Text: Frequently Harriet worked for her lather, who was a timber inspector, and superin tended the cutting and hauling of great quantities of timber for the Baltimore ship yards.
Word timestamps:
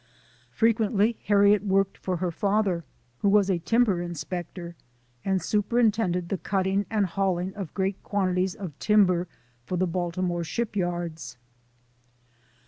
Frequently 0.49 1.15
Harriet 1.25 1.63
worked 1.63 1.95
for 1.95 2.17
her 2.17 2.33
lather, 2.41 2.83
who 3.19 3.29
was 3.29 3.51
a 3.51 3.59
timber 3.59 4.01
inspector, 4.01 4.75
and 5.23 5.39
superin 5.41 5.93
tended 5.93 6.29
the 6.29 6.39
cutting 6.39 6.87
and 6.89 7.05
hauling 7.05 7.53
of 7.53 7.71
great 7.75 8.01
quantities 8.01 8.55
of 8.55 8.73
timber 8.79 9.27
for 9.63 9.77
the 9.77 9.85
Baltimore 9.85 10.43
ship 10.43 10.75
yards. 10.75 11.37